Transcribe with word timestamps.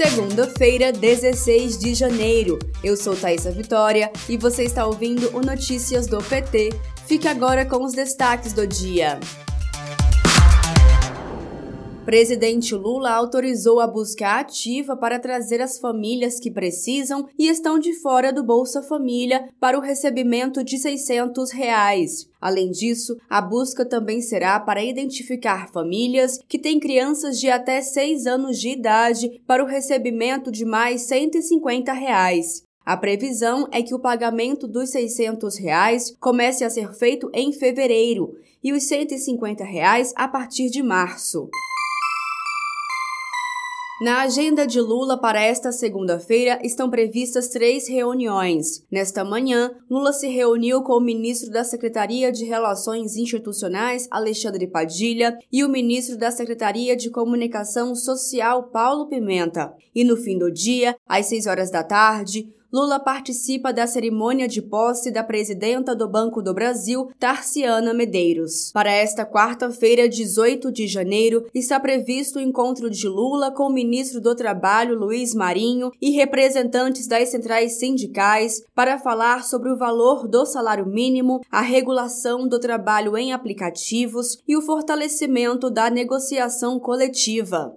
Segunda-feira, 0.00 0.92
16 0.92 1.76
de 1.76 1.92
janeiro. 1.92 2.56
Eu 2.84 2.96
sou 2.96 3.16
Thaisa 3.16 3.50
Vitória 3.50 4.12
e 4.28 4.36
você 4.36 4.62
está 4.62 4.86
ouvindo 4.86 5.36
o 5.36 5.40
Notícias 5.40 6.06
do 6.06 6.18
PT. 6.22 6.70
Fique 7.04 7.26
agora 7.26 7.66
com 7.66 7.82
os 7.82 7.94
destaques 7.94 8.52
do 8.52 8.64
dia. 8.64 9.18
Presidente 12.08 12.74
Lula 12.74 13.10
autorizou 13.10 13.80
a 13.80 13.86
busca 13.86 14.40
ativa 14.40 14.96
para 14.96 15.18
trazer 15.18 15.60
as 15.60 15.78
famílias 15.78 16.40
que 16.40 16.50
precisam 16.50 17.28
e 17.38 17.48
estão 17.48 17.78
de 17.78 17.92
fora 17.92 18.32
do 18.32 18.42
Bolsa 18.42 18.82
Família 18.82 19.50
para 19.60 19.76
o 19.76 19.82
recebimento 19.82 20.64
de 20.64 20.78
600 20.78 21.50
reais. 21.50 22.26
Além 22.40 22.70
disso, 22.70 23.14
a 23.28 23.42
busca 23.42 23.84
também 23.84 24.22
será 24.22 24.58
para 24.58 24.82
identificar 24.82 25.70
famílias 25.70 26.38
que 26.48 26.58
têm 26.58 26.80
crianças 26.80 27.38
de 27.38 27.50
até 27.50 27.82
6 27.82 28.26
anos 28.26 28.58
de 28.58 28.70
idade 28.70 29.42
para 29.46 29.62
o 29.62 29.66
recebimento 29.66 30.50
de 30.50 30.64
mais 30.64 31.02
150 31.02 31.92
reais. 31.92 32.62
A 32.86 32.96
previsão 32.96 33.68
é 33.70 33.82
que 33.82 33.94
o 33.94 34.00
pagamento 34.00 34.66
dos 34.66 34.88
600 34.88 35.58
reais 35.58 36.16
comece 36.18 36.64
a 36.64 36.70
ser 36.70 36.90
feito 36.94 37.30
em 37.34 37.52
fevereiro 37.52 38.34
e 38.64 38.72
os 38.72 38.84
150 38.84 39.62
reais 39.62 40.14
a 40.16 40.26
partir 40.26 40.70
de 40.70 40.82
março. 40.82 41.50
Na 44.00 44.20
agenda 44.20 44.64
de 44.64 44.80
Lula 44.80 45.20
para 45.20 45.42
esta 45.42 45.72
segunda-feira 45.72 46.60
estão 46.62 46.88
previstas 46.88 47.48
três 47.48 47.88
reuniões. 47.88 48.84
Nesta 48.88 49.24
manhã, 49.24 49.72
Lula 49.90 50.12
se 50.12 50.28
reuniu 50.28 50.82
com 50.82 50.92
o 50.92 51.00
ministro 51.00 51.50
da 51.50 51.64
Secretaria 51.64 52.30
de 52.30 52.44
Relações 52.44 53.16
Institucionais, 53.16 54.06
Alexandre 54.08 54.68
Padilha, 54.68 55.36
e 55.52 55.64
o 55.64 55.68
ministro 55.68 56.16
da 56.16 56.30
Secretaria 56.30 56.94
de 56.94 57.10
Comunicação 57.10 57.92
Social, 57.96 58.70
Paulo 58.70 59.08
Pimenta. 59.08 59.74
E 59.92 60.04
no 60.04 60.16
fim 60.16 60.38
do 60.38 60.48
dia, 60.48 60.94
às 61.04 61.26
seis 61.26 61.48
horas 61.48 61.68
da 61.68 61.82
tarde, 61.82 62.48
Lula 62.70 63.00
participa 63.00 63.72
da 63.72 63.86
cerimônia 63.86 64.46
de 64.46 64.60
posse 64.60 65.10
da 65.10 65.24
presidenta 65.24 65.96
do 65.96 66.06
Banco 66.06 66.42
do 66.42 66.52
Brasil, 66.52 67.10
Tarciana 67.18 67.94
Medeiros. 67.94 68.70
Para 68.72 68.92
esta 68.92 69.24
quarta-feira, 69.24 70.06
18 70.06 70.70
de 70.70 70.86
janeiro, 70.86 71.46
está 71.54 71.80
previsto 71.80 72.38
o 72.38 72.42
encontro 72.42 72.90
de 72.90 73.08
Lula 73.08 73.50
com 73.50 73.68
o 73.68 73.72
ministro 73.72 74.20
do 74.20 74.34
Trabalho, 74.34 74.98
Luiz 74.98 75.34
Marinho, 75.34 75.90
e 75.98 76.10
representantes 76.10 77.06
das 77.06 77.30
centrais 77.30 77.78
sindicais 77.78 78.62
para 78.74 78.98
falar 78.98 79.44
sobre 79.44 79.70
o 79.70 79.76
valor 79.78 80.28
do 80.28 80.44
salário 80.44 80.84
mínimo, 80.84 81.40
a 81.50 81.62
regulação 81.62 82.46
do 82.46 82.60
trabalho 82.60 83.16
em 83.16 83.32
aplicativos 83.32 84.42
e 84.46 84.54
o 84.54 84.60
fortalecimento 84.60 85.70
da 85.70 85.88
negociação 85.88 86.78
coletiva. 86.78 87.72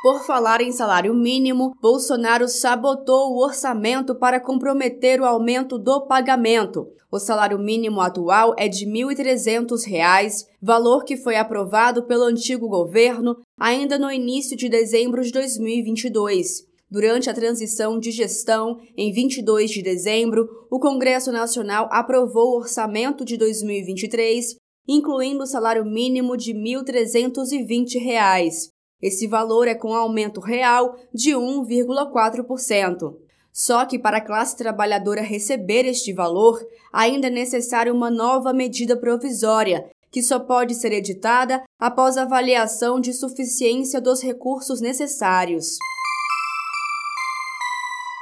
Por 0.00 0.24
falar 0.24 0.60
em 0.60 0.70
salário 0.70 1.12
mínimo, 1.12 1.74
Bolsonaro 1.82 2.46
sabotou 2.46 3.32
o 3.32 3.44
orçamento 3.44 4.14
para 4.14 4.38
comprometer 4.38 5.20
o 5.20 5.24
aumento 5.24 5.76
do 5.76 6.06
pagamento. 6.06 6.86
O 7.10 7.18
salário 7.18 7.58
mínimo 7.58 8.00
atual 8.00 8.54
é 8.56 8.68
de 8.68 8.84
R$ 8.84 8.92
1.300, 8.92 10.46
valor 10.62 11.04
que 11.04 11.16
foi 11.16 11.34
aprovado 11.34 12.04
pelo 12.04 12.24
antigo 12.24 12.68
governo 12.68 13.38
ainda 13.58 13.98
no 13.98 14.08
início 14.08 14.56
de 14.56 14.68
dezembro 14.68 15.20
de 15.22 15.32
2022. 15.32 16.68
Durante 16.88 17.28
a 17.28 17.34
transição 17.34 17.98
de 17.98 18.12
gestão, 18.12 18.78
em 18.96 19.12
22 19.12 19.70
de 19.70 19.82
dezembro, 19.82 20.48
o 20.70 20.78
Congresso 20.78 21.32
Nacional 21.32 21.88
aprovou 21.90 22.52
o 22.52 22.58
orçamento 22.58 23.24
de 23.24 23.36
2023, 23.36 24.54
incluindo 24.86 25.42
o 25.42 25.46
salário 25.46 25.84
mínimo 25.84 26.36
de 26.36 26.52
R$ 26.52 26.58
1.320. 26.58 28.77
Esse 29.00 29.26
valor 29.26 29.68
é 29.68 29.74
com 29.74 29.94
aumento 29.94 30.40
real 30.40 30.96
de 31.14 31.30
1,4%. 31.30 33.16
Só 33.52 33.84
que 33.84 33.98
para 33.98 34.18
a 34.18 34.24
classe 34.24 34.56
trabalhadora 34.56 35.20
receber 35.20 35.84
este 35.84 36.12
valor, 36.12 36.60
ainda 36.92 37.28
é 37.28 37.30
necessária 37.30 37.92
uma 37.92 38.10
nova 38.10 38.52
medida 38.52 38.96
provisória, 38.96 39.88
que 40.10 40.22
só 40.22 40.38
pode 40.38 40.74
ser 40.74 40.92
editada 40.92 41.62
após 41.78 42.16
avaliação 42.16 43.00
de 43.00 43.12
suficiência 43.12 44.00
dos 44.00 44.22
recursos 44.22 44.80
necessários. 44.80 45.76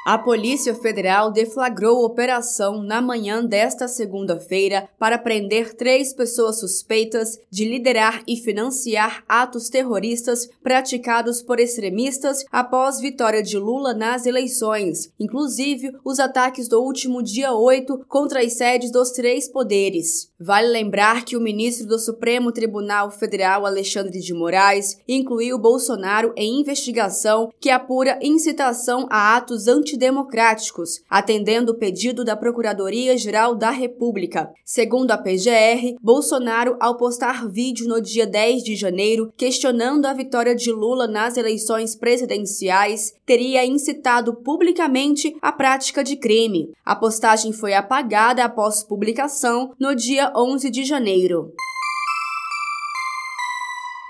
A 0.09 0.17
Polícia 0.17 0.73
Federal 0.73 1.33
deflagrou 1.33 2.05
operação 2.05 2.81
na 2.81 3.03
manhã 3.03 3.45
desta 3.45 3.89
segunda-feira 3.89 4.89
para 5.01 5.19
prender 5.19 5.75
três 5.75 6.15
pessoas 6.15 6.61
suspeitas 6.61 7.41
de 7.51 7.65
liderar 7.65 8.23
e 8.25 8.37
financiar 8.37 9.25
atos 9.29 9.69
terroristas 9.69 10.49
praticados 10.63 11.43
por 11.43 11.59
extremistas 11.59 12.45
após 12.53 13.01
vitória 13.01 13.43
de 13.43 13.59
Lula 13.59 13.95
nas 13.95 14.27
eleições, 14.27 15.11
inclusive 15.19 15.91
os 16.05 16.21
ataques 16.21 16.69
do 16.69 16.81
último 16.81 17.21
dia 17.21 17.53
8 17.53 18.05
contra 18.07 18.45
as 18.45 18.53
sedes 18.53 18.93
dos 18.93 19.11
três 19.11 19.49
poderes. 19.49 20.31
Vale 20.39 20.69
lembrar 20.69 21.25
que 21.25 21.37
o 21.37 21.41
ministro 21.41 21.85
do 21.85 21.99
Supremo 21.99 22.53
Tribunal 22.53 23.11
Federal, 23.11 23.67
Alexandre 23.67 24.21
de 24.21 24.33
Moraes, 24.33 24.99
incluiu 25.09 25.59
Bolsonaro 25.59 26.33
em 26.37 26.61
investigação 26.61 27.51
que 27.59 27.71
apura 27.71 28.21
incitação 28.23 29.09
a 29.11 29.37
atos 29.37 29.67
anti 29.67 29.96
antidemocráticos, 29.97 31.01
atendendo 31.09 31.73
o 31.73 31.75
pedido 31.75 32.25
da 32.25 32.37
Procuradoria-Geral 32.37 33.55
da 33.55 33.71
República. 33.71 34.53
Segundo 34.65 35.11
a 35.11 35.19
PGR, 35.19 35.97
Bolsonaro, 36.01 36.77
ao 36.79 36.97
postar 36.97 37.49
vídeo 37.49 37.89
no 37.89 38.01
dia 38.01 38.27
10 38.27 38.63
de 38.63 38.77
janeiro 38.77 39.33
questionando 39.37 40.07
a 40.07 40.13
vitória 40.13 40.55
de 40.55 40.71
Lula 40.71 41.07
nas 41.07 41.37
eleições 41.37 41.97
presidenciais, 41.97 43.15
teria 43.25 43.65
incitado 43.65 44.35
publicamente 44.35 45.35
a 45.41 45.51
prática 45.51 46.05
de 46.05 46.17
crime. 46.17 46.71
A 46.85 46.95
postagem 46.95 47.53
foi 47.53 47.75
apagada 47.75 48.45
após 48.45 48.83
publicação 48.83 49.73
no 49.81 49.95
dia 49.95 50.33
11 50.37 50.71
de 50.71 50.85
janeiro. 50.85 51.53